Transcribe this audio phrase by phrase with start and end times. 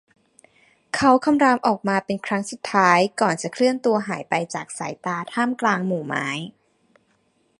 [0.95, 6.27] เขาคำรามออกมาเป็นครั้งสุดท้ายก่อนจะเคลื่อนตัวหายไปจากสายตาท่ามกลางหมู่ไม้